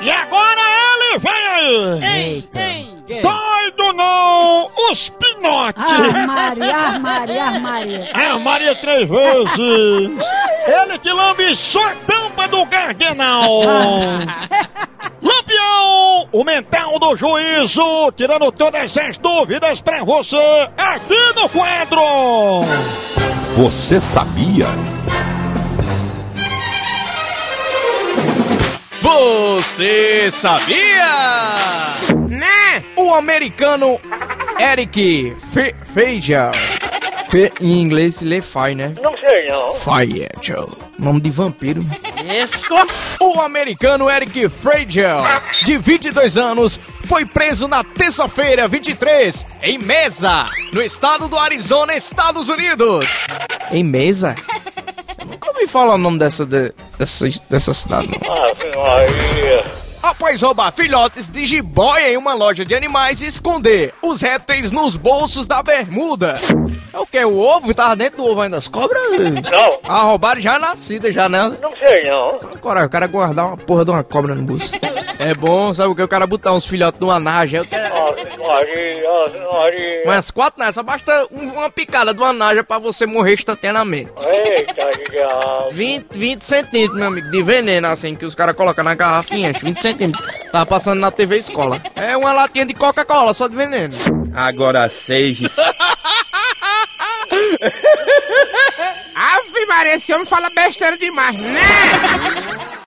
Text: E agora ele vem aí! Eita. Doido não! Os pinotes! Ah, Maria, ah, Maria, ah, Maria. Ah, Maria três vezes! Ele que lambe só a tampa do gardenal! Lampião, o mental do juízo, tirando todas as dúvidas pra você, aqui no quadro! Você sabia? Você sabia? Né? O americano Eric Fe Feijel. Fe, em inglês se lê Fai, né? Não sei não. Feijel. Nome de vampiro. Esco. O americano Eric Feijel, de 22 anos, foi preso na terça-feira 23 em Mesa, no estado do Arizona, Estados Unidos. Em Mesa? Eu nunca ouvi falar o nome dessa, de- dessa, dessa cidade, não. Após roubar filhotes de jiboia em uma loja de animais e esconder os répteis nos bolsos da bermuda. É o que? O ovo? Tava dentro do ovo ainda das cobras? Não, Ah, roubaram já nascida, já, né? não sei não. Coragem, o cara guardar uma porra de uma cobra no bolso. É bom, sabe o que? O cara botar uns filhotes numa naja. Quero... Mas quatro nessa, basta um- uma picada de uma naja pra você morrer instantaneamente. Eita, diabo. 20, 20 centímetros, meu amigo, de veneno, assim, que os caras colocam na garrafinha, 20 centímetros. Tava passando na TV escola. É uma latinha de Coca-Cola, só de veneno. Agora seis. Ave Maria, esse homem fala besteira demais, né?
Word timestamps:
E 0.00 0.10
agora 0.10 0.60
ele 0.60 1.18
vem 1.18 1.32
aí! 1.32 2.34
Eita. 2.34 2.58
Doido 3.08 3.92
não! 3.94 4.70
Os 4.90 5.08
pinotes! 5.08 5.82
Ah, 5.82 6.26
Maria, 6.26 6.76
ah, 6.76 6.98
Maria, 6.98 7.44
ah, 7.44 7.58
Maria. 7.58 8.10
Ah, 8.12 8.38
Maria 8.38 8.74
três 8.74 9.08
vezes! 9.08 9.58
Ele 10.66 10.98
que 10.98 11.10
lambe 11.10 11.54
só 11.56 11.82
a 11.84 11.94
tampa 12.06 12.46
do 12.48 12.64
gardenal! 12.66 13.60
Lampião, 15.20 16.28
o 16.30 16.44
mental 16.44 16.98
do 16.98 17.16
juízo, 17.16 18.12
tirando 18.16 18.52
todas 18.52 18.96
as 18.96 19.18
dúvidas 19.18 19.80
pra 19.80 20.04
você, 20.04 20.68
aqui 20.76 21.34
no 21.34 21.48
quadro! 21.48 22.02
Você 23.56 24.00
sabia? 24.00 24.66
Você 29.12 30.30
sabia? 30.30 31.06
Né? 32.28 32.84
O 32.98 33.14
americano 33.14 33.98
Eric 34.60 35.34
Fe 35.50 35.74
Feijel. 35.94 36.52
Fe, 37.30 37.50
em 37.58 37.80
inglês 37.80 38.16
se 38.16 38.26
lê 38.26 38.42
Fai, 38.42 38.74
né? 38.74 38.92
Não 39.02 39.16
sei 39.16 39.48
não. 39.48 39.72
Feijel. 39.72 40.68
Nome 40.98 41.20
de 41.20 41.30
vampiro. 41.30 41.82
Esco. 42.30 42.74
O 43.18 43.40
americano 43.40 44.10
Eric 44.10 44.46
Feijel, 44.50 45.20
de 45.64 45.78
22 45.78 46.36
anos, 46.36 46.78
foi 47.06 47.24
preso 47.24 47.66
na 47.66 47.82
terça-feira 47.82 48.68
23 48.68 49.46
em 49.62 49.78
Mesa, 49.78 50.44
no 50.74 50.82
estado 50.82 51.28
do 51.28 51.38
Arizona, 51.38 51.94
Estados 51.96 52.50
Unidos. 52.50 53.18
Em 53.70 53.82
Mesa? 53.82 54.34
Eu 55.18 55.26
nunca 55.26 55.48
ouvi 55.50 55.66
falar 55.66 55.94
o 55.94 55.98
nome 55.98 56.18
dessa, 56.18 56.44
de- 56.44 56.72
dessa, 56.98 57.28
dessa 57.48 57.72
cidade, 57.74 58.08
não. 58.08 58.18
Após 60.00 60.40
roubar 60.42 60.72
filhotes 60.72 61.28
de 61.28 61.44
jiboia 61.44 62.12
em 62.12 62.16
uma 62.16 62.32
loja 62.32 62.64
de 62.64 62.74
animais 62.74 63.20
e 63.20 63.26
esconder 63.26 63.92
os 64.00 64.22
répteis 64.22 64.70
nos 64.70 64.96
bolsos 64.96 65.46
da 65.46 65.60
bermuda. 65.62 66.34
É 66.92 66.98
o 66.98 67.04
que? 67.06 67.22
O 67.24 67.36
ovo? 67.38 67.74
Tava 67.74 67.96
dentro 67.96 68.18
do 68.18 68.24
ovo 68.30 68.40
ainda 68.40 68.56
das 68.56 68.68
cobras? 68.68 69.02
Não, 69.10 69.78
Ah, 69.82 70.02
roubaram 70.04 70.40
já 70.40 70.58
nascida, 70.58 71.10
já, 71.10 71.28
né? 71.28 71.52
não 71.60 71.76
sei 71.76 72.08
não. 72.08 72.36
Coragem, 72.60 72.86
o 72.86 72.90
cara 72.90 73.06
guardar 73.08 73.46
uma 73.48 73.56
porra 73.56 73.84
de 73.84 73.90
uma 73.90 74.04
cobra 74.04 74.34
no 74.36 74.42
bolso. 74.42 74.70
É 75.18 75.34
bom, 75.34 75.74
sabe 75.74 75.90
o 75.90 75.94
que? 75.96 76.02
O 76.02 76.08
cara 76.08 76.26
botar 76.26 76.52
uns 76.54 76.64
filhotes 76.64 77.00
numa 77.00 77.18
naja. 77.18 77.64
Quero... 77.64 77.94
Mas 80.06 80.30
quatro 80.30 80.62
nessa, 80.64 80.82
basta 80.82 81.26
um- 81.30 81.50
uma 81.52 81.68
picada 81.70 82.14
de 82.14 82.20
uma 82.20 82.32
naja 82.32 82.62
pra 82.62 82.78
você 82.78 83.04
morrer 83.04 83.34
instantaneamente. 83.34 84.12
Eita, 84.24 84.90
diabo. 85.10 85.70
20, 85.72 86.06
20 86.12 86.42
centímetros, 86.42 86.96
meu 86.98 87.08
amigo, 87.08 87.30
de 87.30 87.42
veneno, 87.42 87.88
assim, 87.88 88.14
que 88.14 88.24
os 88.24 88.34
caras 88.34 88.54
colocam 88.56 88.84
na 88.84 88.94
garrafinha, 88.94 89.52
20 89.52 89.80
centímetros. 89.80 90.24
Tava 90.52 90.66
passando 90.66 91.00
na 91.00 91.10
TV 91.10 91.36
escola. 91.38 91.80
É 91.96 92.16
uma 92.16 92.32
latinha 92.32 92.64
de 92.64 92.74
Coca-Cola, 92.74 93.34
só 93.34 93.48
de 93.48 93.56
veneno. 93.56 93.94
Agora 94.34 94.88
seis. 94.88 95.40
Ave 99.14 99.66
Maria, 99.66 99.94
esse 99.96 100.12
homem 100.14 100.26
fala 100.26 100.48
besteira 100.50 100.96
demais, 100.96 101.36
né? 101.36 101.60